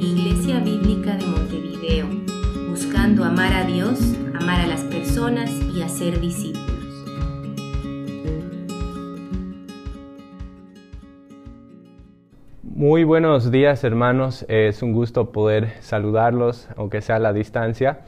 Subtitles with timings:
[0.00, 2.06] Iglesia Bíblica de Montevideo,
[2.68, 3.98] buscando amar a Dios,
[4.34, 6.68] amar a las personas y hacer discípulos.
[12.62, 18.00] Muy buenos días hermanos, es un gusto poder saludarlos, aunque sea a la distancia.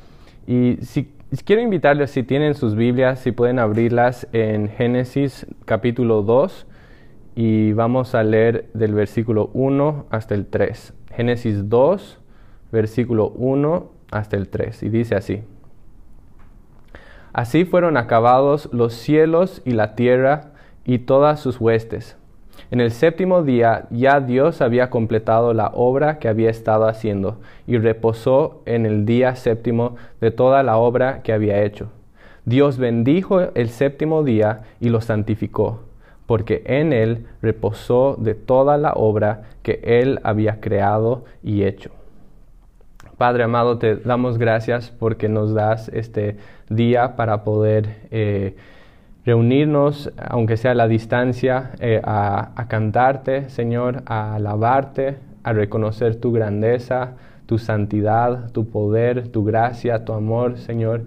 [0.46, 1.08] Y si
[1.44, 6.66] quiero invitarles, si tienen sus Biblias, si pueden abrirlas en Génesis capítulo 2
[7.34, 10.94] y vamos a leer del versículo 1 hasta el 3.
[11.14, 12.18] Génesis 2,
[12.72, 14.82] versículo 1 hasta el 3.
[14.82, 15.42] Y dice así.
[17.32, 20.52] Así fueron acabados los cielos y la tierra
[20.84, 22.16] y todas sus huestes.
[22.72, 27.78] En el séptimo día ya Dios había completado la obra que había estado haciendo y
[27.78, 31.90] reposó en el día séptimo de toda la obra que había hecho.
[32.44, 35.89] Dios bendijo el séptimo día y lo santificó
[36.30, 41.90] porque en él reposó de toda la obra que él había creado y hecho.
[43.18, 46.36] Padre amado, te damos gracias porque nos das este
[46.68, 48.54] día para poder eh,
[49.26, 56.20] reunirnos, aunque sea a la distancia, eh, a, a cantarte, Señor, a alabarte, a reconocer
[56.20, 57.14] tu grandeza,
[57.46, 61.02] tu santidad, tu poder, tu gracia, tu amor, Señor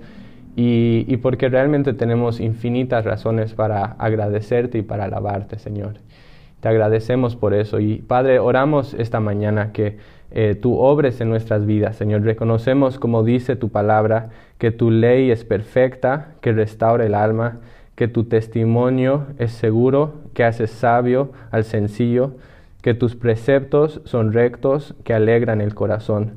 [0.56, 5.96] y, porque realmente tenemos infinitas razones para agradecerte y para alabarte, Señor.
[6.59, 7.80] Te agradecemos por eso.
[7.80, 9.98] Y Padre, oramos esta mañana que
[10.31, 12.22] eh, tú obres en nuestras vidas, Señor.
[12.22, 17.59] Reconocemos, como dice tu palabra, que tu ley es perfecta, que restaura el alma,
[17.96, 22.36] que tu testimonio es seguro, que haces sabio al sencillo,
[22.81, 26.34] que tus preceptos son rectos, que alegran el corazón,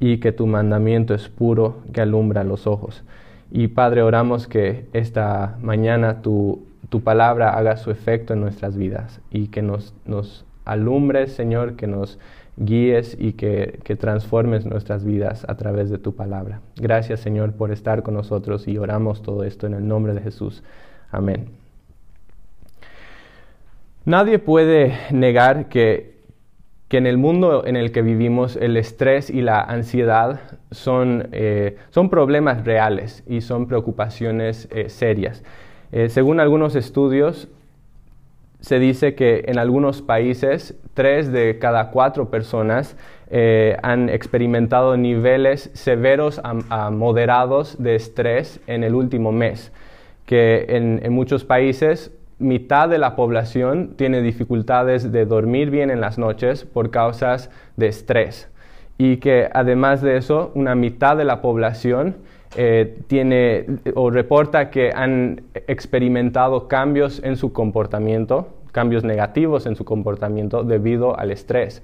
[0.00, 3.02] y que tu mandamiento es puro, que alumbra los ojos.
[3.50, 9.20] Y Padre, oramos que esta mañana tu, tu palabra haga su efecto en nuestras vidas
[9.30, 12.18] y que nos, nos alumbres, Señor, que nos
[12.56, 16.60] guíes y que, que, transformes nuestras vidas a través de tu palabra.
[16.76, 20.62] Gracias, Señor, por estar con nosotros y oramos todo esto en el nombre de Jesús.
[21.10, 21.50] Amén.
[24.06, 26.15] Nadie puede negar que
[26.88, 31.76] que en el mundo en el que vivimos el estrés y la ansiedad son, eh,
[31.90, 35.42] son problemas reales y son preocupaciones eh, serias.
[35.90, 37.48] Eh, según algunos estudios,
[38.60, 42.96] se dice que en algunos países tres de cada cuatro personas
[43.82, 49.72] han experimentado niveles severos a, moderados de estrés en el último mes,
[50.24, 56.00] que en, en muchos países mitad de la población tiene dificultades de dormir bien en
[56.00, 58.50] las noches por causas de estrés
[58.98, 62.16] y que además de eso una mitad de la población
[62.56, 69.84] eh, tiene o reporta que han experimentado cambios en su comportamiento, cambios negativos en su
[69.84, 71.82] comportamiento debido al estrés.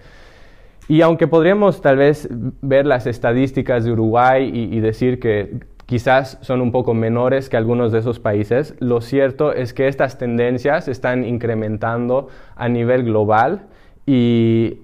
[0.88, 2.28] Y aunque podríamos tal vez
[2.60, 7.92] ver las estadísticas de Uruguay y decir que quizás son un poco menores que algunos
[7.92, 8.74] de esos países.
[8.78, 13.66] Lo cierto es que estas tendencias están incrementando a nivel global
[14.06, 14.78] y,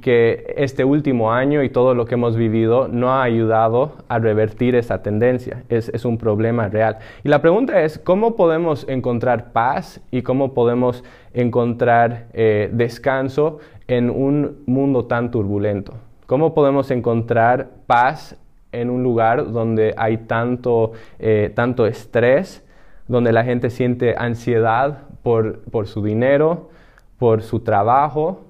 [0.00, 4.76] que este último año y todo lo que hemos vivido no ha ayudado a revertir
[4.76, 5.64] esa tendencia.
[5.68, 6.98] Es, un problema real.
[7.24, 11.02] Y la pregunta es, ¿cómo podemos encontrar paz y cómo podemos
[11.34, 13.58] encontrar eh, descanso
[13.88, 15.94] en un mundo tan turbulento?
[16.26, 18.36] ¿Cómo podemos encontrar paz
[18.72, 22.66] en un lugar donde hay tanto, eh, tanto estrés,
[23.08, 26.70] donde la gente siente ansiedad por, por su dinero,
[27.18, 28.44] por su trabajo,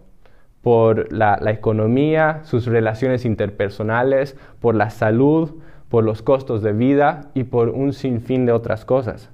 [0.62, 5.54] por la, la, economía, sus relaciones interpersonales, por la salud,
[5.88, 9.28] por los costos de vida y por un sinfín de otras cosas.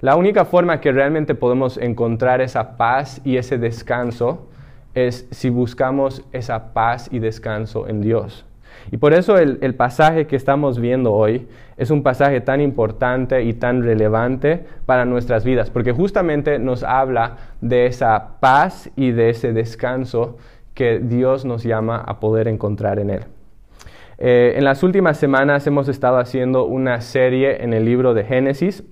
[0.00, 4.46] La única forma que realmente podemos encontrar esa paz y ese descanso
[4.94, 8.44] es si buscamos esa paz y descanso en Dios.
[8.90, 11.46] Y por eso el, pasaje que estamos viendo hoy
[11.76, 17.36] es un pasaje tan importante y tan relevante para nuestras vidas, porque justamente nos habla
[17.60, 20.36] de esa paz y de ese descanso
[20.74, 23.24] que Dios nos llama a poder encontrar en Él.
[24.18, 28.82] Eh, en las últimas semanas hemos estado haciendo una serie en el libro de Génesis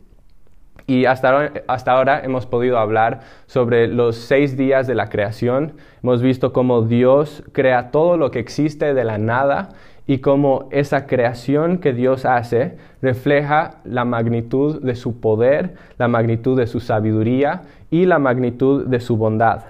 [0.86, 5.72] y hasta ahora, hasta ahora, hemos podido hablar sobre los seis días de la creación.
[6.02, 9.70] Hemos visto cómo Dios crea todo lo que existe de la nada
[10.06, 16.56] y cómo esa creación que Dios hace refleja la magnitud de su poder, la magnitud
[16.56, 19.64] de su sabiduría y la magnitud de su bondad.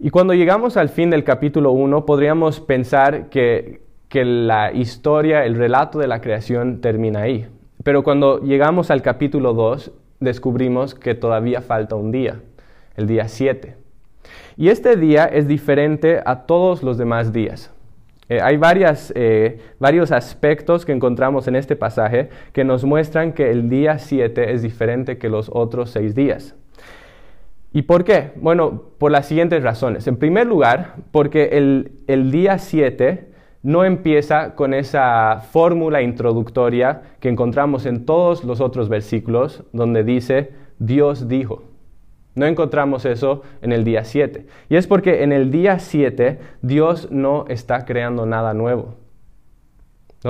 [0.00, 5.54] Y cuando llegamos al fin del capítulo 1, podríamos pensar que, que la historia, el
[5.54, 7.46] relato de la creación termina ahí.
[7.84, 12.40] Pero cuando llegamos al capítulo 2, descubrimos que todavía falta un día,
[12.96, 13.76] el día 7.
[14.56, 17.70] Y este día es diferente a todos los demás días.
[18.30, 23.50] Eh, hay varias, eh, varios aspectos que encontramos en este pasaje que nos muestran que
[23.50, 26.54] el día 7 es diferente que los otros seis días.
[27.70, 28.30] ¿Y por qué?
[28.36, 30.06] Bueno, por las siguientes razones.
[30.06, 33.33] En primer lugar, porque el, el día 7
[33.64, 40.52] no empieza con esa fórmula introductoria que encontramos en todos los otros versículos donde dice
[40.78, 41.64] Dios dijo.
[42.34, 44.46] No encontramos eso en el día 7.
[44.68, 48.96] Y es porque en el día 7 Dios no está creando nada nuevo.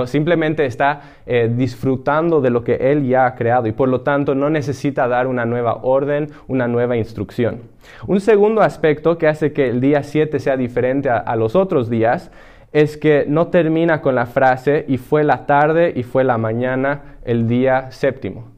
[0.05, 4.35] Simplemente está eh, disfrutando de lo que Él ya ha creado y por lo tanto
[4.35, 7.61] no necesita dar una nueva orden, una nueva instrucción.
[8.05, 12.29] Un segundo aspecto que hace que el día 7 sea diferente a los otros días
[12.75, 17.15] es que no termina con la frase y fue la tarde y fue la mañana
[17.23, 18.49] el día séptimo.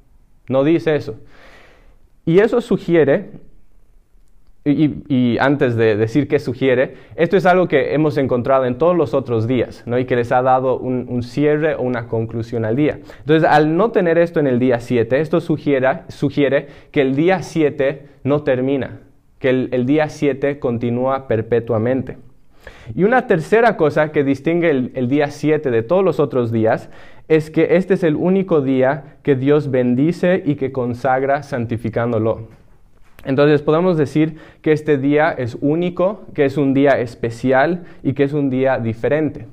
[0.50, 1.19] No dice eso.
[2.25, 3.30] Y eso sugiere,
[4.66, 9.14] y, antes de decir qué sugiere, esto es algo que hemos encontrado en todos los
[9.14, 10.00] otros días, ¿no?
[10.00, 13.00] y que les ha dado un, cierre o una conclusión al día.
[13.20, 18.08] Entonces, al no tener esto en el día 7, esto sugiere, que el día 7
[18.24, 19.02] no termina,
[19.38, 22.18] que el, día 7 continúa perpetuamente.
[22.96, 26.90] Y una tercera cosa que distingue el, día 7 de todos los otros días
[27.28, 32.48] es que este es el único día que Dios bendice y que consagra santificándolo.
[33.25, 38.24] Entonces podemos decir que este día es único, que es un día especial y que
[38.24, 39.48] es un día diferente.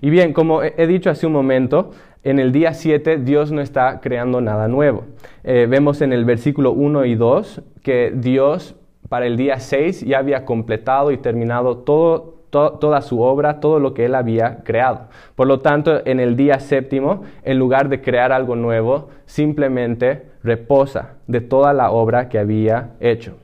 [0.00, 1.92] Y bien, como he dicho hace un momento,
[2.22, 5.04] en el día 7 Dios no está creando nada nuevo.
[5.44, 8.74] Eh, vemos en el versículo 1 y 2 que Dios
[9.10, 14.04] para el día 6 ya había completado y terminado toda su obra, todo lo que
[14.04, 15.08] él había creado.
[15.34, 21.14] Por lo tanto, en el día séptimo, en lugar de crear algo nuevo, simplemente reposa
[21.26, 23.36] de toda la obra que había hecho.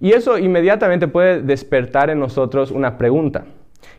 [0.00, 3.44] Y eso inmediatamente puede despertar en nosotros una pregunta.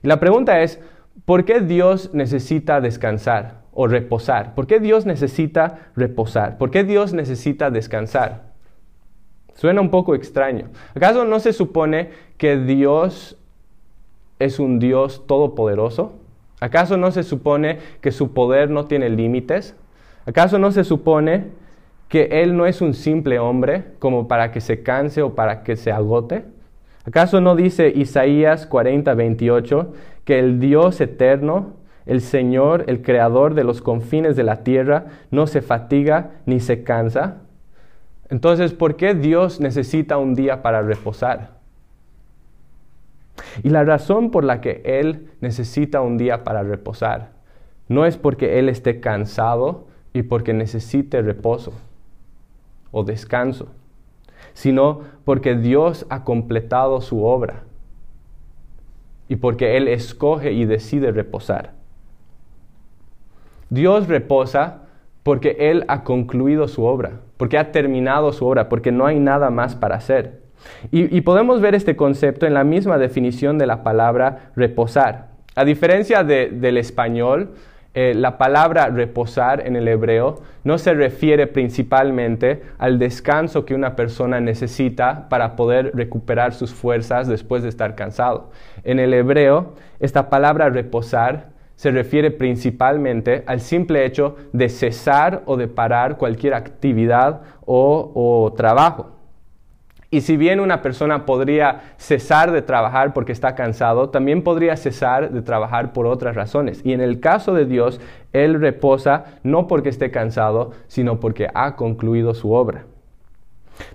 [0.04, 0.81] Y la pregunta es,
[1.24, 4.54] ¿por qué Dios necesita descansar o reposar?
[4.56, 6.57] ¿Por qué Dios necesita reposar?
[6.57, 8.54] ¿Por qué Dios necesita descansar?
[9.55, 10.67] Suena un poco extraño.
[10.93, 13.37] ¿Acaso no se supone que Dios
[14.37, 16.13] es un Dios todopoderoso?
[16.59, 19.75] ¿Acaso no se supone que su poder no tiene límites?
[20.25, 21.45] ¿Acaso no se supone
[22.09, 25.77] que Él no es un simple hombre como para que se canse o para que
[25.77, 26.43] se agote?
[27.05, 29.93] ¿Acaso no dice Isaías 40, 28
[30.25, 31.73] que el Dios eterno,
[32.05, 36.83] el Señor, el Creador de los confines de la tierra, no se fatiga ni se
[36.83, 37.44] cansa?
[38.30, 41.56] Entonces, ¿por qué Dios necesita un día para reposar?
[43.63, 47.31] Y la razón por la que Él necesita un día para reposar
[47.88, 51.74] no es porque Él esté cansado y porque necesite reposo
[52.92, 53.68] o descanso,
[54.54, 57.63] sino porque Dios ha completado su obra
[59.27, 61.74] y porque Él escoge y decide reposar.
[63.69, 64.84] Dios reposa
[65.25, 69.50] porque Él ha concluido su obra, porque ha terminado su obra, porque no hay nada
[69.50, 70.44] más para hacer.
[70.92, 75.30] Y, podemos ver este concepto en la misma definición de la palabra reposar.
[75.56, 77.56] A diferencia del español,
[77.95, 83.95] eh, la palabra reposar en el hebreo no se refiere principalmente al descanso que una
[83.95, 88.51] persona necesita para poder recuperar sus fuerzas después de estar cansado.
[88.83, 95.58] En el hebreo, esta palabra reposar se refiere principalmente al simple hecho de cesar o
[95.58, 99.15] de parar cualquier actividad o trabajo.
[100.15, 105.32] Y si bien una persona podría cesar de trabajar porque está cansado, también podría cesar
[105.32, 106.79] de trabajar por otras razones.
[106.86, 108.00] Y en el caso de Dios,
[108.32, 112.86] Él reposa no porque esté cansado, sino porque ha concluido su obra.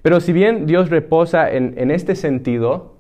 [0.03, 2.97] Pero si bien Dios reposa en, este sentido,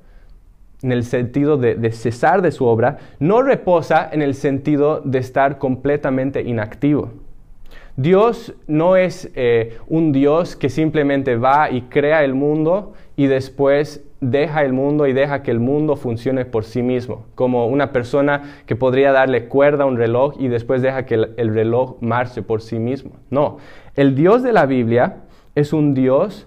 [0.82, 5.58] en el sentido de, cesar de su obra, no reposa en el sentido de estar
[5.58, 7.10] completamente inactivo.
[7.96, 14.04] Dios no es eh, un Dios que simplemente va y crea el mundo y después
[14.20, 18.62] deja el mundo y deja que el mundo funcione por sí mismo, como una persona
[18.66, 22.62] que podría darle cuerda a un reloj y después deja que el reloj marche por
[22.62, 23.12] sí mismo.
[23.30, 23.58] No,
[23.96, 25.16] el Dios de la Biblia
[25.54, 26.46] es un Dios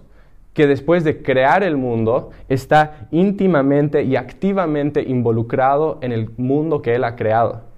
[0.53, 6.95] que después de crear el mundo está íntimamente y activamente involucrado en el mundo que
[6.95, 7.73] Él ha creado.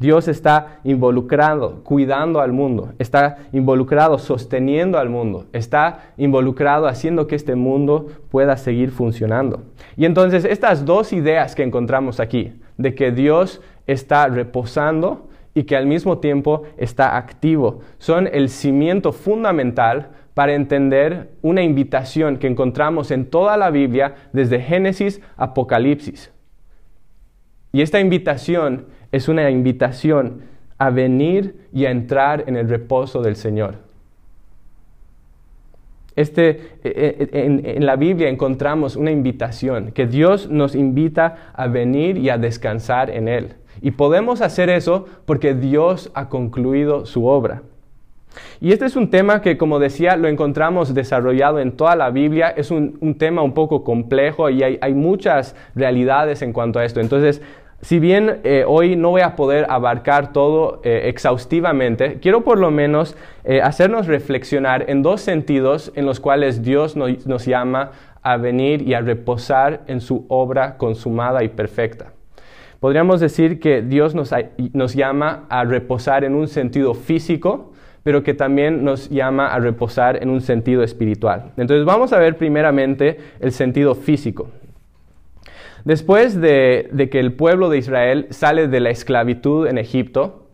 [0.00, 7.36] Dios está involucrado, cuidando al mundo, está involucrado, sosteniendo al mundo, está involucrado haciendo que
[7.36, 9.62] este mundo pueda seguir funcionando.
[9.98, 15.76] Y entonces estas dos ideas que encontramos aquí, de que Dios está reposando y que
[15.76, 20.08] al mismo tiempo está activo, son el cimiento fundamental
[20.40, 26.32] para entender una invitación que encontramos en toda la Biblia desde Génesis a Apocalipsis.
[27.72, 30.40] Y esta invitación es una invitación
[30.78, 33.74] a venir y a entrar en el reposo del Señor.
[36.16, 41.66] Este, eh, eh, en, en, la Biblia encontramos una invitación, que Dios nos invita a
[41.66, 43.56] venir y a descansar en Él.
[43.82, 47.60] Y podemos hacer eso porque Dios ha concluido su obra.
[48.60, 52.48] Y este es un tema que, como decía, lo encontramos desarrollado en toda la Biblia.
[52.48, 57.00] Es un, tema un poco complejo y hay, muchas realidades en cuanto a esto.
[57.00, 57.42] Entonces,
[57.80, 62.70] si bien eh, hoy no voy a poder abarcar todo eh, exhaustivamente, quiero por lo
[62.70, 68.82] menos eh, hacernos reflexionar en dos sentidos en los cuales Dios nos llama a venir
[68.82, 72.12] y a reposar en su obra consumada y perfecta.
[72.80, 74.32] Podríamos decir que Dios nos,
[74.72, 77.69] nos llama a reposar en un sentido físico,
[78.02, 81.52] pero que también nos llama a reposar en un sentido espiritual.
[81.56, 84.48] Entonces vamos a ver primeramente el sentido físico.
[85.84, 90.46] Después de, que el pueblo de Israel sale de la esclavitud en Egipto,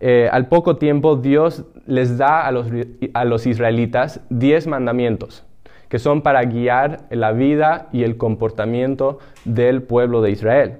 [0.00, 2.66] eh, al poco tiempo Dios les da a los,
[3.14, 5.44] a los israelitas diez mandamientos,
[5.88, 10.78] que son para guiar la vida y el comportamiento del pueblo de Israel.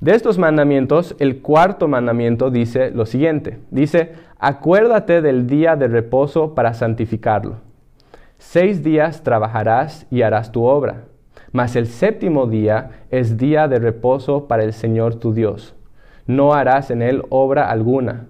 [0.00, 3.58] De estos mandamientos, el cuarto mandamiento dice lo siguiente.
[3.70, 4.12] Dice,
[4.44, 7.54] acuérdate del día de reposo para santificarlo.
[8.36, 11.04] Seis días trabajarás y harás tu obra,
[11.52, 15.74] mas el séptimo día es día de reposo para el Señor tu Dios.
[16.26, 18.26] No harás en él obra alguna,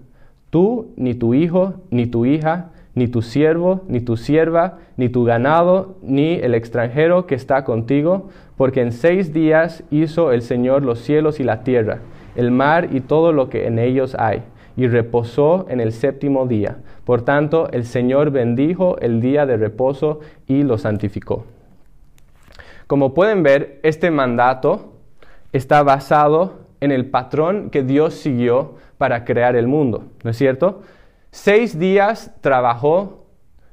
[0.50, 5.25] tú, ni tu hijo, ni tu hija, ni tu siervo, ni tu sierva, ni tu
[5.25, 11.00] ganado, ni el extranjero que está contigo, porque en seis días hizo el Señor los
[11.00, 11.99] cielos y la tierra,
[12.37, 14.44] el mar y todo lo que en ellos hay,
[14.76, 16.78] y reposó en el séptimo día.
[17.04, 21.45] Por tanto, el Señor bendijo el día de reposo y lo santificó.
[22.87, 24.93] Como pueden ver, este mandato
[25.52, 30.83] está basado en el patrón que Dios siguió para crear el mundo, ¿no es cierto?
[31.31, 33.25] Seis días trabajó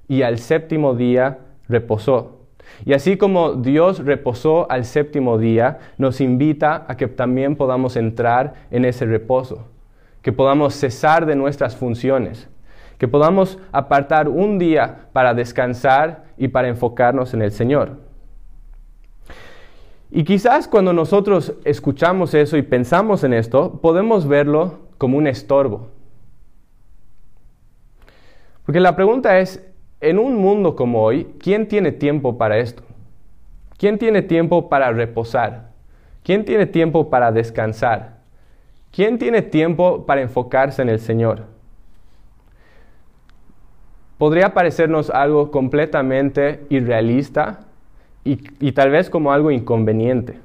[0.08, 2.38] y al séptimo día reposó.
[2.86, 8.53] Y así como Dios reposó al séptimo día, nos invita a que también podamos entrar
[8.72, 9.67] en ese reposo,
[10.21, 12.49] que podamos cesar de nuestras funciones,
[12.97, 17.97] que podamos apartar un día para descansar y para enfocarnos en el Señor.
[20.11, 25.87] Y quizás cuando nosotros escuchamos eso y pensamos en esto, podemos verlo como un estorbo,
[28.65, 29.67] porque la pregunta es,
[29.99, 32.83] en un mundo como hoy, ¿quién tiene tiempo para esto?
[33.77, 35.71] ¿Quién tiene tiempo para reposar?
[36.23, 38.20] ¿Quién tiene tiempo para descansar?
[38.91, 41.45] ¿Quién tiene tiempo para enfocarse en el Señor?
[44.17, 47.62] Podría parecernos algo completamente irrealista
[48.24, 50.39] y, y, tal vez como algo inconveniente.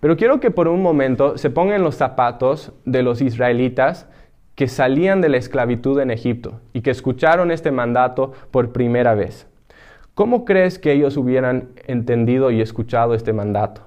[0.00, 4.08] Pero quiero que por un momento se pongan los zapatos de los israelitas
[4.54, 9.48] que salían de la esclavitud en Egipto y que escucharon este mandato por primera vez.
[10.14, 13.82] ¿Cómo crees que ellos hubieran entendido y escuchado este mandato?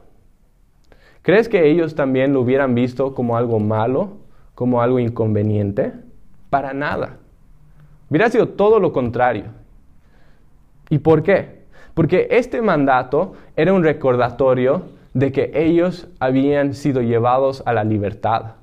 [1.21, 4.17] ¿Crees que ellos también lo hubieran visto como algo malo,
[4.55, 5.93] como algo inconveniente?
[6.49, 7.17] Para nada.
[8.09, 9.45] Hubiera sido todo lo contrario.
[10.89, 11.65] ¿Y por qué?
[11.93, 14.83] Porque este mandato era un recordatorio
[15.13, 18.53] de que ellos habían sido llevados a la libertad.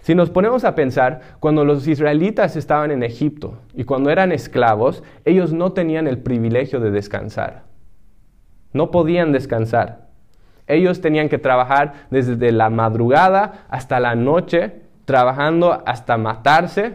[0.00, 5.02] Si nos ponemos a pensar, cuando los israelitas estaban en Egipto y cuando eran esclavos,
[5.24, 7.64] ellos no tenían el privilegio de descansar.
[8.72, 10.05] No podían descansar.
[10.66, 16.94] Ellos tenían que trabajar desde la madrugada hasta la noche, trabajando hasta matarse,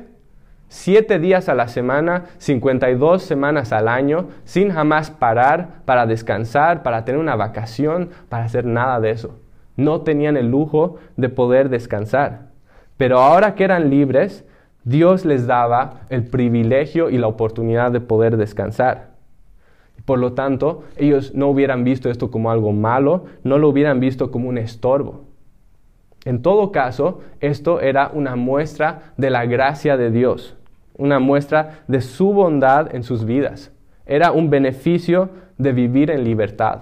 [0.67, 7.05] siete días a la semana, 52 semanas al año, sin jamás parar para descansar, para
[7.05, 9.37] tener una vacación, para hacer nada de eso.
[9.75, 12.51] No tenían el lujo de poder descansar.
[12.97, 14.45] Pero ahora que eran libres,
[14.83, 19.10] Dios les daba el privilegio y la oportunidad de poder descansar.
[20.05, 24.31] Por lo tanto, ellos no hubieran visto esto como algo malo, no lo hubieran visto
[24.31, 25.25] como un estorbo.
[26.25, 30.55] En todo caso, esto era una muestra de la gracia de Dios,
[30.97, 33.71] una muestra de su bondad en sus vidas.
[34.05, 36.81] Era un beneficio de vivir en libertad.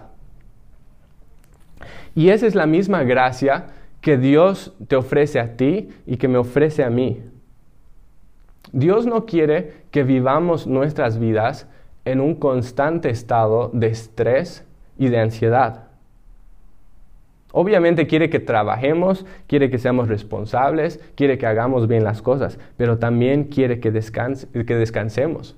[2.16, 3.68] Y esa es la misma gracia
[4.02, 7.22] que Dios te ofrece a ti y que me ofrece a mí.
[8.72, 11.68] Dios no quiere que vivamos nuestras vidas
[12.06, 14.66] en un constante estado de estrés
[14.98, 15.90] y de ansiedad.
[17.52, 23.00] Obviamente quiere que trabajemos, quiere que seamos responsables, quiere que hagamos bien las cosas, pero
[23.00, 25.58] también quiere que, que descansemos.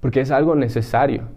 [0.00, 1.28] porque es algo necesario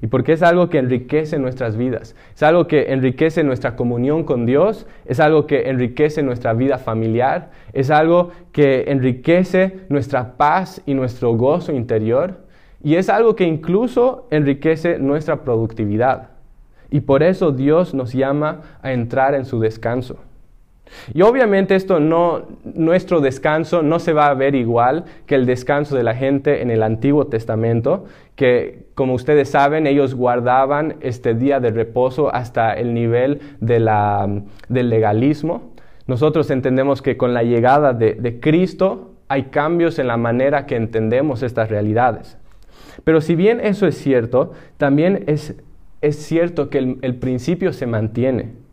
[0.00, 4.46] y porque es algo que enriquece nuestras vidas, es algo que enriquece nuestra comunión con
[4.46, 10.94] Dios, es algo que enriquece nuestra vida familiar, es algo que enriquece nuestra paz y
[10.94, 12.43] nuestro gozo interior
[12.84, 16.28] y es algo que incluso enriquece nuestra productividad.
[16.90, 20.18] Y por eso Dios nos llama a entrar en su descanso.
[21.12, 25.96] Y obviamente esto no, nuestro descanso no se va a ver igual que el descanso
[25.96, 28.04] de la gente en el Antiguo Testamento,
[28.36, 33.88] que como ustedes saben, ellos guardaban este día de reposo hasta el nivel del
[34.70, 35.72] legalismo.
[36.06, 41.42] Nosotros entendemos que con la llegada de, Cristo hay cambios en la manera que entendemos
[41.42, 42.36] estas realidades.
[43.04, 45.54] Pero si bien eso es cierto, también es,
[46.10, 48.64] cierto que el principio se mantiene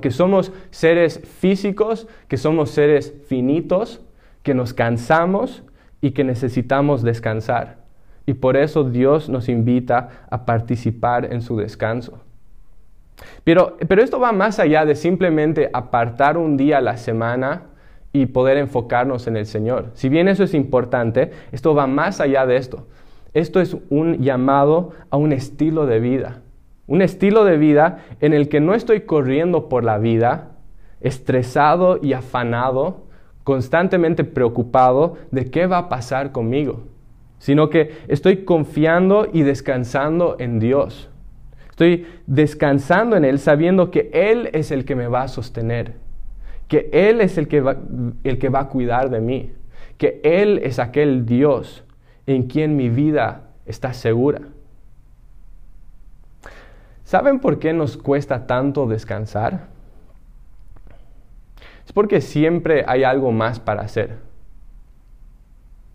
[0.00, 4.00] que somos seres físicos, que somos seres finitos,
[4.42, 5.62] que nos cansamos
[6.00, 7.76] y que necesitamos descansar.
[8.26, 12.20] Y por eso Dios nos invita a participar en su descanso.
[13.44, 17.64] Pero, pero esto va más allá de simplemente apartar un día a la semana
[18.12, 19.90] y poder enfocarnos en el Señor.
[19.92, 22.86] Si bien eso es importante, esto va más allá de esto.
[23.34, 26.40] Esto es un llamado a un estilo de vida.
[26.86, 30.52] Un estilo de vida en el que no estoy corriendo por la vida,
[31.00, 33.04] estresado y afanado,
[33.42, 36.84] constantemente preocupado de qué va a pasar conmigo,
[37.38, 41.10] sino que estoy confiando y descansando en Dios.
[41.70, 45.94] Estoy descansando en Él sabiendo que Él es el que me va a sostener,
[46.68, 47.76] que Él es el que va,
[48.22, 49.52] el que va a cuidar de mí,
[49.98, 51.83] que Él es aquel Dios
[52.26, 54.40] en quien mi vida está segura.
[57.04, 59.68] ¿Saben por qué nos cuesta tanto descansar?
[61.86, 64.18] Es porque siempre hay algo más para hacer.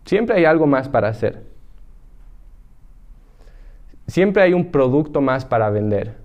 [0.04, 1.42] Siempre hay algo más para hacer.
[4.06, 6.16] Siempre hay un producto más para vender.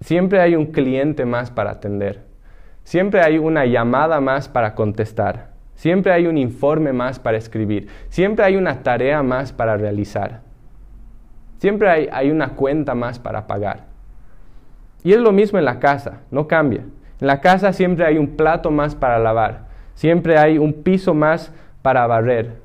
[0.00, 2.24] Siempre hay un cliente más para atender.
[2.84, 5.47] Siempre hay una llamada más para contestar.
[5.78, 7.86] Siempre hay un informe más para escribir.
[8.08, 10.40] Siempre hay una tarea más para realizar.
[11.58, 13.84] Siempre hay, hay una cuenta más para pagar.
[15.04, 16.80] Y es lo mismo en la casa, no cambia.
[17.20, 21.52] En la casa siempre hay un plato más para lavar, siempre hay un piso más
[21.80, 22.56] para barrer,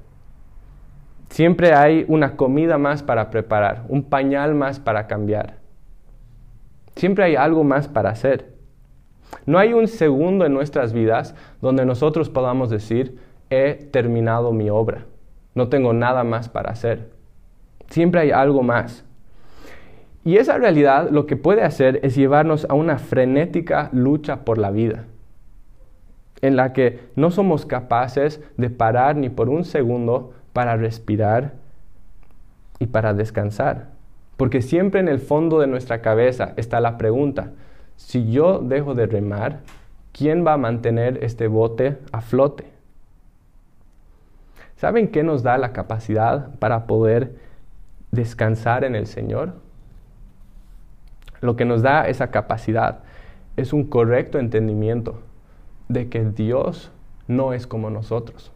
[1.30, 5.58] siempre hay una comida más para preparar, un pañal más para cambiar.
[6.95, 8.53] Siempre hay algo más para hacer.
[9.46, 13.17] No hay un segundo en nuestras vidas donde nosotros podamos decir,
[13.50, 15.06] he terminado mi obra,
[15.56, 17.10] no tengo nada más para hacer.
[17.89, 19.06] Siempre hay algo más.
[20.26, 24.72] Y esa realidad lo que puede hacer es llevarnos a una frenética lucha por la
[24.72, 25.04] vida,
[26.41, 31.54] en la que no somos capaces de parar ni por un segundo para respirar
[32.80, 33.89] y para descansar.
[34.38, 37.52] Porque siempre en el fondo de nuestra cabeza está la pregunta,
[37.95, 39.62] si yo dejo de remar,
[40.12, 42.71] ¿quién va a mantener este bote a flote?
[44.75, 47.36] ¿Saben qué nos da la capacidad para poder
[48.12, 49.53] descansar en el Señor?
[51.41, 52.99] Lo que nos da esa capacidad
[53.56, 55.21] es un correcto entendimiento
[55.88, 56.91] de que Dios
[57.27, 58.51] no es como nosotros.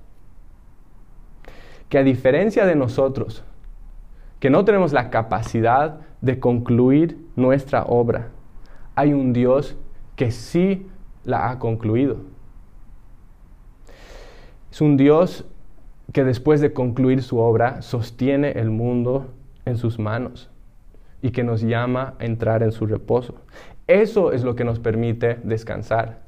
[1.89, 3.43] Que a diferencia de nosotros,
[4.39, 8.29] que no tenemos la capacidad de concluir nuestra obra,
[8.97, 9.77] hay un Dios
[10.15, 10.87] que sí
[11.23, 12.17] la ha concluido.
[14.71, 15.45] Es un Dios
[16.13, 19.27] que después de concluir su obra sostiene el mundo
[19.65, 20.49] en sus manos
[21.21, 23.35] y que nos llama a entrar en su reposo.
[23.85, 26.21] Eso es lo que nos permite descansar.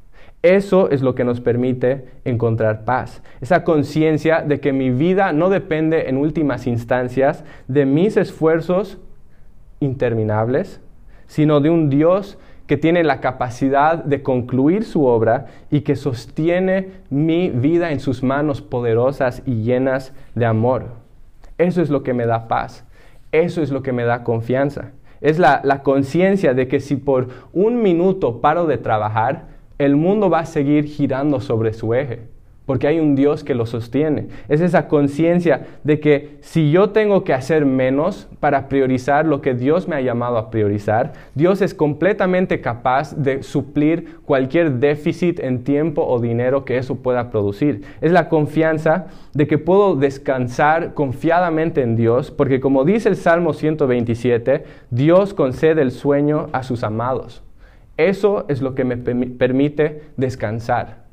[0.43, 3.23] Eso es lo que nos permite encontrar paz.
[3.41, 8.99] Esa conciencia de que mi vida no depende en últimas instancias de mis esfuerzos
[9.79, 10.81] interminables,
[11.25, 12.37] sino de un Dios
[12.69, 18.21] que tiene la capacidad de concluir su obra y que sostiene mi vida en sus
[18.21, 20.89] manos poderosas y llenas de amor.
[21.57, 22.85] Eso es lo que me da paz.
[23.31, 24.91] Eso es lo que me da confianza.
[25.19, 29.47] Es la, conciencia de que si por un minuto paro de trabajar,
[29.79, 32.27] el mundo va a seguir girando sobre su eje
[32.69, 34.27] porque hay un Dios que lo sostiene.
[34.47, 39.55] Es esa conciencia de que si yo tengo que hacer menos para priorizar lo que
[39.55, 45.63] Dios me ha llamado a priorizar, Dios es completamente capaz de suplir cualquier déficit en
[45.63, 47.85] tiempo o dinero que eso pueda producir.
[48.01, 53.53] Es la confianza de que puedo descansar confiadamente en Dios, porque como dice el Salmo
[53.53, 57.41] 127, Dios concede el sueño a sus amados.
[57.97, 61.08] Eso es lo que me permite descansar.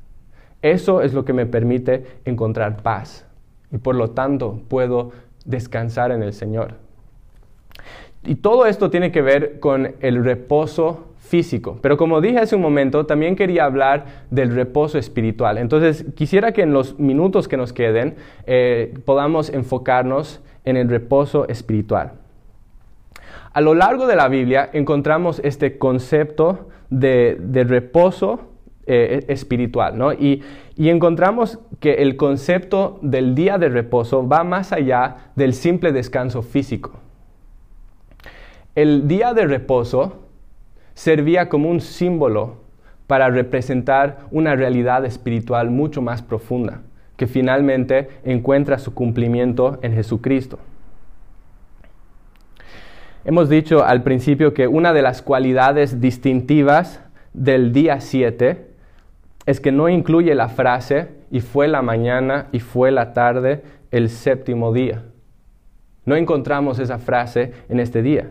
[0.72, 3.26] Eso es lo que me permite encontrar paz
[3.70, 5.12] y por lo tanto puedo
[5.44, 6.74] descansar en el Señor.
[8.24, 11.78] Y todo esto tiene que ver con el reposo físico.
[11.80, 15.58] Pero como dije hace un momento, también quería hablar del reposo espiritual.
[15.58, 21.48] Entonces, quisiera que en los minutos que nos queden eh, podamos enfocarnos en el reposo
[21.48, 22.14] espiritual.
[23.52, 28.55] A lo largo de la Biblia encontramos este concepto de, reposo
[28.86, 30.12] eh, espiritual, ¿no?
[30.12, 30.42] Y,
[30.76, 36.42] y encontramos que el concepto del día de reposo va más allá del simple descanso
[36.42, 36.92] físico.
[38.74, 40.26] El día de reposo
[40.94, 42.58] servía como un símbolo
[43.06, 46.82] para representar una realidad espiritual mucho más profunda,
[47.16, 50.58] que finalmente encuentra su cumplimiento en Jesucristo.
[53.24, 57.00] Hemos dicho al principio que una de las cualidades distintivas
[57.32, 58.75] del día 7
[59.46, 64.10] es que no incluye la frase y fue la mañana y fue la tarde el
[64.10, 65.04] séptimo día.
[66.04, 68.30] No encontramos esa frase en este día.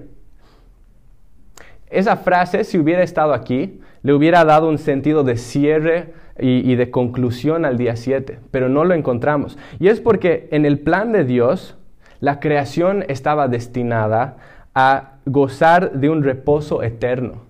[1.90, 6.92] Esa frase, si hubiera estado aquí, le hubiera dado un sentido de cierre y, de
[6.92, 9.58] conclusión al día 7, pero no lo encontramos.
[9.80, 11.78] Y es porque en el plan de Dios,
[12.20, 14.38] la creación estaba destinada
[14.74, 17.45] a gozar de un reposo eterno,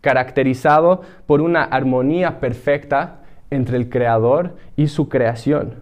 [0.00, 5.74] caracterizado por una armonía perfecta entre el Creador y su creación.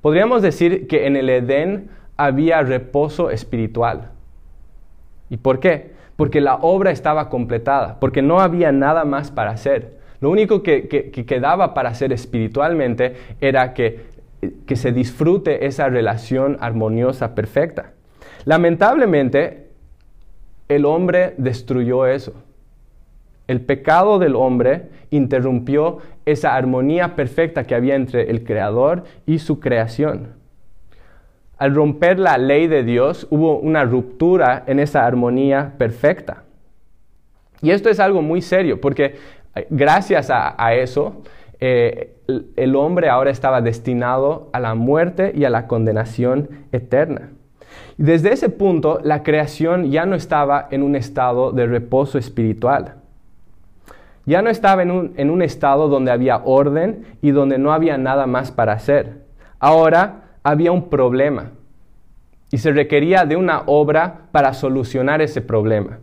[0.00, 4.10] Podríamos decir que en el Edén había reposo espiritual.
[5.28, 5.92] ¿Y por qué?
[6.16, 9.98] Porque la obra estaba completada, porque no había nada más para hacer.
[10.20, 10.88] Lo único que,
[11.26, 14.06] quedaba para hacer espiritualmente era que,
[14.66, 17.92] que se disfrute esa relación armoniosa, perfecta.
[18.44, 19.68] Lamentablemente,
[20.68, 22.34] el hombre destruyó eso.
[23.50, 29.58] El pecado del hombre interrumpió esa armonía perfecta que había entre el Creador y su
[29.58, 30.34] creación.
[31.58, 36.44] Al romper la ley de Dios hubo una ruptura en esa armonía perfecta.
[37.60, 39.16] Y esto es algo muy serio porque
[39.56, 41.20] eh, gracias a, eso
[41.58, 42.18] eh,
[42.54, 47.30] el hombre ahora estaba destinado a la muerte y a la condenación eterna.
[47.98, 52.99] Desde ese punto, la creación ya no estaba en un estado de reposo espiritual.
[54.30, 57.98] Ya no estaba en un, en un, estado donde había orden y donde no había
[57.98, 59.24] nada más para hacer.
[59.58, 61.50] Ahora había un problema
[62.52, 65.98] y se requería de una obra para solucionar ese problema.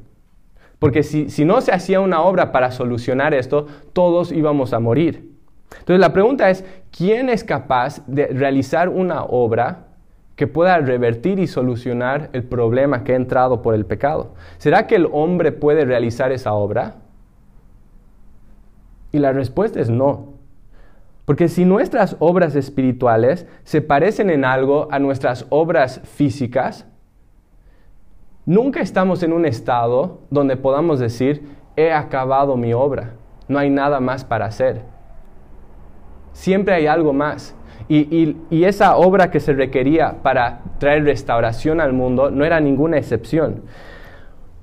[0.77, 5.31] Porque si, si no se hacía una obra para solucionar esto, todos íbamos a morir.
[5.71, 9.85] Entonces la pregunta es, ¿quién es capaz de realizar una obra
[10.35, 14.35] que pueda revertir y solucionar el problema que ha entrado por el pecado.
[14.59, 16.97] ¿Será que el hombre puede realizar esa obra?
[19.11, 20.33] Y la respuesta es no.
[21.25, 26.87] Porque si nuestras obras espirituales se parecen en algo a nuestras obras físicas,
[28.45, 31.43] nunca estamos en un estado donde podamos decir,
[31.75, 33.13] he acabado mi obra,
[33.47, 34.83] no hay nada más para hacer.
[36.31, 37.55] Siempre hay algo más.
[37.89, 43.63] Y, esa obra que se requería para traer restauración al mundo no era ninguna excepción.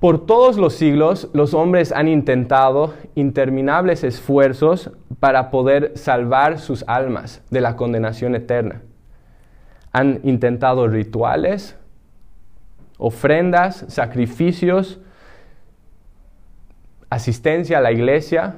[0.00, 7.42] Por todos los siglos, los hombres han intentado interminables esfuerzos para poder salvar sus almas
[7.50, 8.83] de la condenación eterna.
[9.92, 11.76] Han intentado rituales,
[12.98, 15.00] ofrendas, sacrificios,
[17.09, 18.57] asistencia a la iglesia,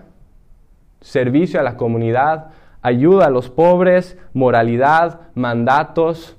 [1.00, 2.48] servicio a la comunidad,
[2.82, 6.36] ayuda a los pobres, moralidad, mandatos,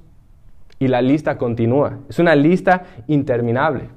[0.80, 2.00] y la lista continúa.
[2.10, 3.90] Es una lista interminable.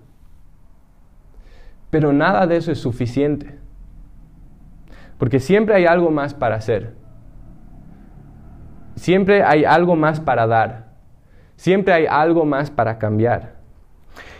[1.90, 3.58] Pero nada de eso es suficiente.
[5.18, 6.94] Porque siempre hay algo más para hacer.
[8.94, 10.90] Siempre hay algo más para dar.
[11.56, 13.56] Siempre hay algo más para cambiar.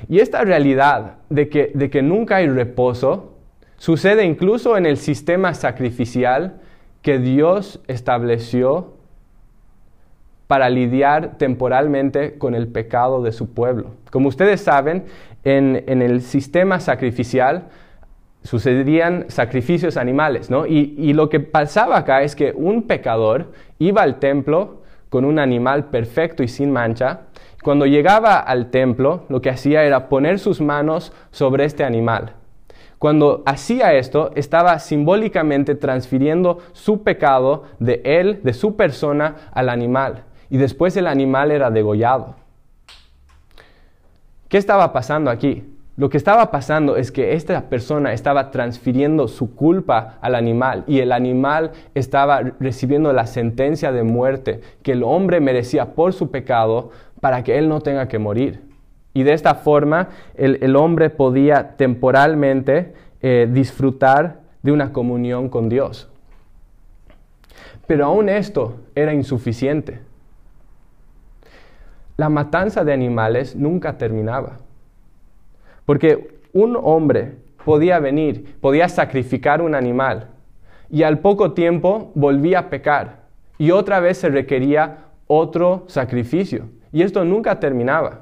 [0.09, 3.37] Y esta realidad de que, de que nunca hay reposo
[3.77, 6.61] sucede incluso en el sistema sacrificial
[7.03, 9.00] que Dios estableció
[10.51, 13.93] para lidiar temporalmente con el pecado de su pueblo.
[14.11, 15.05] Como ustedes saben,
[15.45, 17.69] en, el sistema sacrificial
[18.43, 20.67] sucedían sacrificios animales, ¿no?
[20.67, 25.85] Y, lo que pasaba acá es que un pecador iba al templo con un animal
[25.85, 27.21] perfecto y sin mancha.
[27.63, 32.35] Cuando llegaba al templo, lo que hacía era poner sus manos sobre este animal
[33.01, 40.25] cuando hacía esto, estaba simbólicamente transfiriendo su pecado de él, de su persona, al animal.
[40.51, 42.35] Y después el animal era degollado.
[44.49, 45.65] ¿Qué estaba pasando aquí?
[45.97, 51.01] Lo que estaba pasando es que esta persona estaba transfiriendo su culpa al animal y
[51.01, 56.91] el animal estaba recibiendo la sentencia de muerte que el hombre merecía por su pecado
[57.21, 58.63] para que él no tenga que morir.
[59.13, 66.09] Y de esta forma el, hombre podía temporalmente eh, disfrutar de una comunión con Dios.
[67.87, 70.01] Pero aún esto era insuficiente.
[72.21, 74.59] La matanza de animales nunca terminaba.
[75.87, 80.29] Porque un hombre podía venir, podía sacrificar un animal
[80.91, 83.23] y al poco tiempo volvía a pecar
[83.57, 86.69] y otra vez se requería otro sacrificio.
[86.93, 88.19] Y esto nunca terminaba.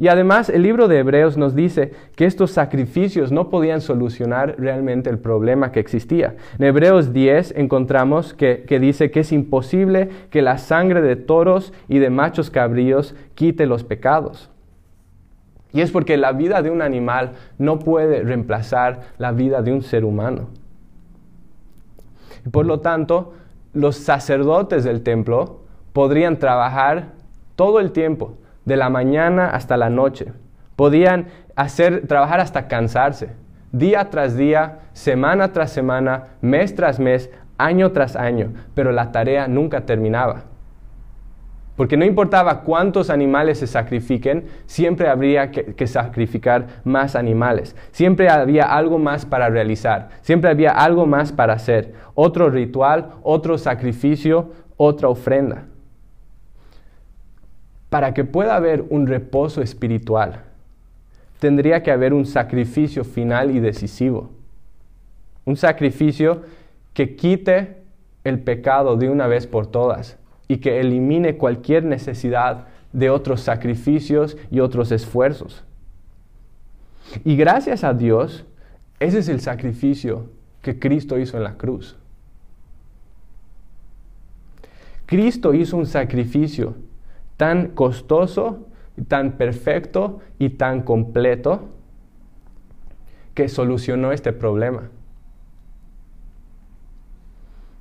[0.00, 5.10] Y además el libro de Hebreos nos dice que estos sacrificios no podían solucionar realmente
[5.10, 6.36] el problema que existía.
[6.58, 11.98] En Hebreos 10 encontramos que, dice que es imposible que la sangre de toros y
[11.98, 14.48] de machos cabríos quite los pecados.
[15.70, 19.82] Y es porque la vida de un animal no puede reemplazar la vida de un
[19.82, 20.48] ser humano.
[22.50, 23.34] Por lo tanto,
[23.74, 25.60] los sacerdotes del templo
[25.92, 27.08] podrían trabajar
[27.54, 30.32] todo el tiempo, de la mañana hasta la noche.
[30.76, 33.30] Podían hacer, trabajar hasta cansarse,
[33.72, 39.46] día tras día, semana tras semana, mes tras mes, año tras año, pero la tarea
[39.48, 40.44] nunca terminaba.
[41.76, 47.74] Porque no importaba cuántos animales se sacrifiquen, siempre habría que, que, sacrificar más animales.
[47.90, 50.10] Siempre había algo más para realizar.
[50.20, 51.94] Siempre había algo más para hacer.
[52.14, 55.69] Otro ritual, otro sacrificio, otra ofrenda
[57.90, 60.44] para que pueda haber un reposo espiritual,
[61.40, 64.30] tendría que haber un sacrificio final y decisivo.
[65.44, 66.42] Un sacrificio
[66.94, 67.78] que quite
[68.24, 74.36] el pecado de una vez por todas y que elimine cualquier necesidad de otros sacrificios
[74.50, 75.64] y otros esfuerzos.
[77.24, 78.44] Y gracias a Dios,
[79.00, 80.26] ese es el sacrificio
[80.62, 81.96] que Cristo hizo en la cruz.
[85.06, 86.76] Cristo hizo un sacrificio
[87.40, 88.66] tan costoso,
[89.08, 91.70] tan perfecto y tan completo
[93.32, 94.90] que solucionó este problema.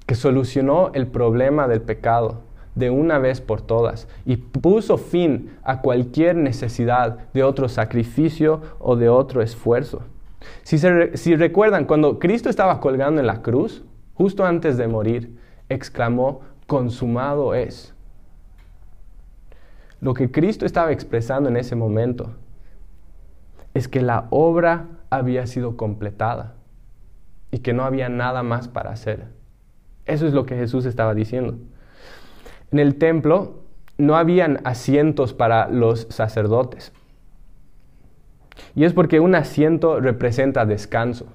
[0.06, 2.44] Que solucionó el problema del pecado
[2.74, 8.96] de una vez por todas y puso fin a cualquier necesidad de otro sacrificio o
[8.96, 10.04] de otro esfuerzo.
[10.64, 16.44] Si, si recuerdan, cuando Cristo estaba colgando en la cruz, justo antes de morir, exclamó,
[16.66, 17.94] consumado es.
[20.02, 22.36] Lo que Cristo estaba expresando en ese momento
[23.74, 26.56] es que la obra había sido completada
[27.52, 29.28] y que no había nada más para hacer.
[30.06, 31.58] Eso es lo que Jesús estaba diciendo.
[32.72, 33.64] En el templo
[33.98, 36.94] no habían asientos para los sacerdotes.
[38.76, 41.28] Y es porque un asiento representa descanso.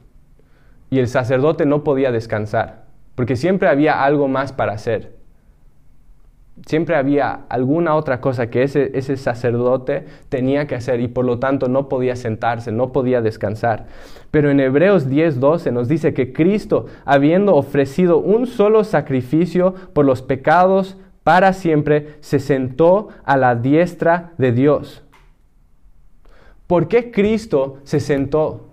[0.90, 5.23] Y el sacerdote no podía descansar, porque siempre había algo más para hacer
[6.66, 11.68] siempre había alguna otra cosa que ese, sacerdote tenía que hacer y por lo tanto
[11.68, 13.86] no podía sentarse, no podía descansar.
[14.30, 20.22] Pero en Hebreos 10:12 nos dice que Cristo, habiendo ofrecido un solo sacrificio por los
[20.22, 25.02] pecados para siempre, se sentó a la diestra de Dios.
[26.66, 28.68] ¿Por qué Cristo se sentó?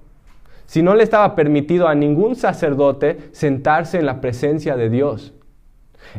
[0.66, 5.34] Si no le estaba permitido a ningún sacerdote sentarse en la presencia de Dios.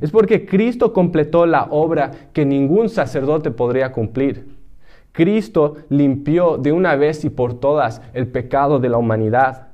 [0.00, 4.46] Es porque Cristo completó la obra que ningún sacerdote podría cumplir.
[5.12, 9.68] Cristo limpió de una vez y por todas el pecado de la humanidad.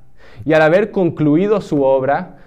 [0.45, 2.39] Y al haber concluido su obra,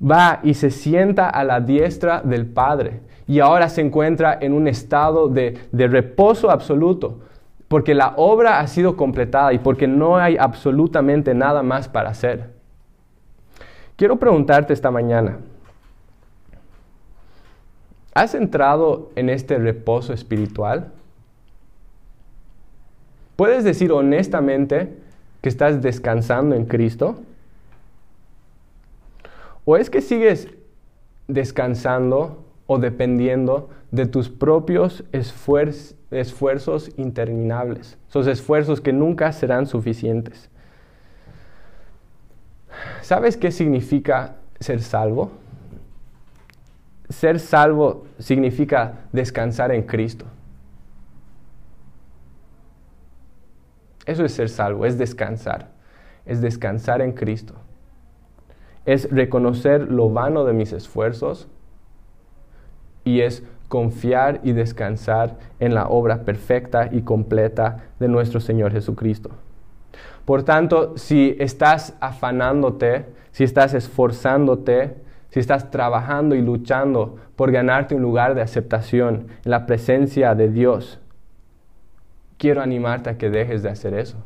[0.00, 3.00] va y se sienta a la diestra del Padre.
[3.26, 7.20] Y ahora se encuentra en un estado de, de reposo absoluto,
[7.68, 12.50] porque la obra ha sido completada y porque no hay absolutamente nada más para hacer.
[13.96, 15.38] Quiero preguntarte esta mañana,
[18.12, 20.92] ¿Has entrado en este reposo espiritual?
[23.36, 24.92] ¿Puedes decir honestamente
[25.40, 27.20] que estás descansando en Cristo?
[29.64, 30.48] ¿O es que sigues
[31.28, 37.96] descansando o dependiendo de tus propios esfuerzos interminables?
[38.08, 40.50] Esos esfuerzos que nunca serán suficientes.
[43.02, 45.30] ¿Sabes qué significa ser salvo?
[47.10, 50.24] Ser salvo significa descansar en Cristo.
[54.06, 55.68] Eso es ser salvo, es descansar,
[56.24, 57.54] es descansar en Cristo.
[58.86, 61.48] Es reconocer lo vano de mis esfuerzos
[63.04, 69.30] y es confiar y descansar en la obra perfecta y completa de nuestro Señor Jesucristo.
[70.24, 74.96] Por tanto, si estás afanándote, si estás esforzándote,
[75.30, 80.50] si estás trabajando y luchando por ganarte un lugar de aceptación en la presencia de
[80.50, 81.00] Dios,
[82.36, 84.18] quiero animarte a que dejes de hacer eso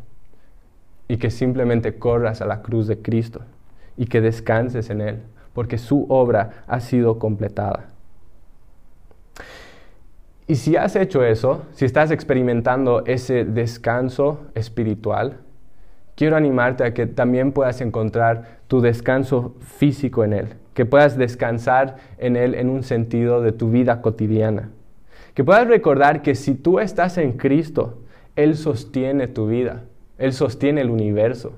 [1.08, 3.42] y que simplemente corras a la cruz de Cristo
[3.96, 7.90] y que descanses en Él, porque su obra ha sido completada.
[10.46, 15.38] Y si has hecho eso, si estás experimentando ese descanso espiritual,
[16.16, 21.96] quiero animarte a que también puedas encontrar tu descanso físico en Él, que puedas descansar
[22.18, 24.70] en Él en un sentido de tu vida cotidiana,
[25.34, 27.98] que puedas recordar que si tú estás en Cristo,
[28.36, 29.84] Él sostiene tu vida,
[30.18, 31.54] Él sostiene el universo,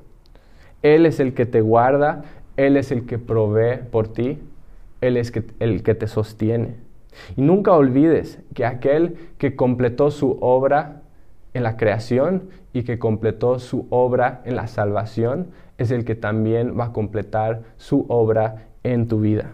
[0.83, 2.25] Él es el que te guarda,
[2.57, 4.39] Él es el que provee por ti,
[5.01, 6.77] Él es el que te sostiene.
[7.37, 11.03] Y nunca olvides que aquel que completó su obra
[11.55, 15.49] en la creación y que completó su obra en la salvación
[15.79, 19.53] es el que también va a completar su obra en tu vida.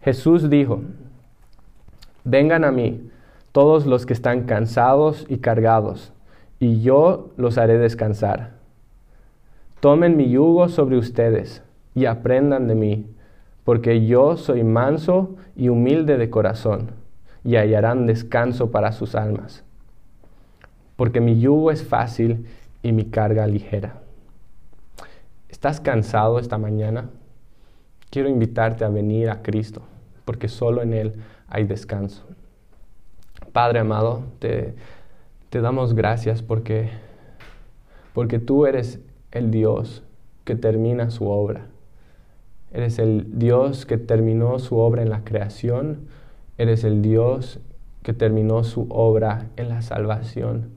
[0.00, 0.82] Jesús dijo,
[2.24, 3.10] vengan a mí
[3.52, 6.12] todos los que están cansados y cargados,
[6.58, 8.52] y yo los haré descansar.
[9.80, 11.62] Tomen mi yugo sobre ustedes
[11.94, 13.14] y aprendan de mí
[13.64, 16.90] porque yo soy manso y humilde de corazón,
[17.42, 19.64] y hallarán descanso para sus almas.
[20.96, 22.46] Porque mi yugo es fácil
[22.82, 24.00] y mi carga ligera.
[25.48, 27.08] ¿Estás cansado esta mañana?
[28.14, 29.82] Quiero invitarte a venir a Cristo,
[30.24, 31.14] porque solo en Él
[31.48, 32.24] hay descanso.
[33.52, 34.76] Padre amado, te,
[35.50, 36.90] te damos gracias porque,
[38.12, 39.00] porque tú eres
[39.32, 40.04] el Dios
[40.44, 41.66] que termina su obra
[42.74, 46.08] Eres el Dios que terminó su obra en la creación.
[46.58, 47.60] Eres el Dios
[48.02, 50.70] que terminó su obra en la salvación.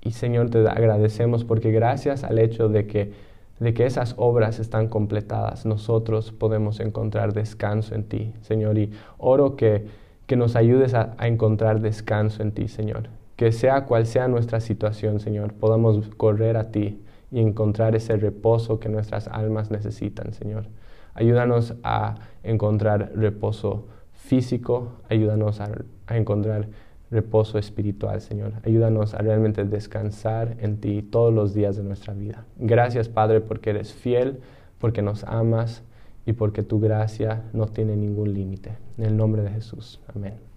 [0.00, 3.12] Y Señor, te agradecemos porque gracias al hecho de que,
[3.62, 8.78] de que esas obras están completadas, nosotros podemos encontrar descanso en ti, Señor.
[8.78, 9.86] Y oro que,
[10.26, 13.08] que nos ayudes a, a encontrar descanso en ti, Señor.
[13.36, 18.78] Que sea cual sea nuestra situación, Señor, podamos correr a ti y encontrar ese reposo
[18.78, 20.66] que nuestras almas necesitan, Señor.
[21.14, 25.70] Ayúdanos a encontrar reposo físico, ayúdanos a,
[26.10, 26.68] encontrar
[27.12, 28.54] reposo espiritual, Señor.
[28.64, 32.46] Ayúdanos a realmente descansar en ti todos los días de nuestra vida.
[32.56, 34.40] Gracias, Padre, porque eres fiel,
[34.78, 35.84] porque nos amas
[36.24, 38.72] y porque tu gracia no tiene ningún límite.
[38.96, 40.00] En el nombre de Jesús.
[40.14, 40.51] Amén.